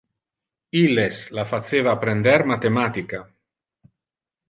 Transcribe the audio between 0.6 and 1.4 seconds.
Illes